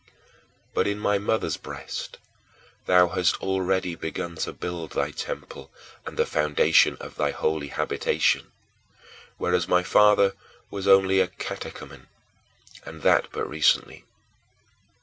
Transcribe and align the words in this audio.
But 0.73 0.87
in 0.87 0.97
my 0.97 1.19
mother's 1.19 1.57
breast 1.57 2.17
thou 2.87 3.09
hadst 3.09 3.39
already 3.39 3.93
begun 3.93 4.33
to 4.37 4.51
build 4.51 4.93
thy 4.93 5.11
temple 5.11 5.69
and 6.07 6.17
the 6.17 6.25
foundation 6.25 6.97
of 6.99 7.17
thy 7.17 7.29
holy 7.29 7.67
habitation 7.67 8.51
whereas 9.37 9.67
my 9.67 9.83
father 9.83 10.33
was 10.71 10.87
only 10.87 11.19
a 11.19 11.27
catechumen, 11.27 12.07
and 12.83 13.03
that 13.03 13.27
but 13.31 13.47
recently. 13.47 14.05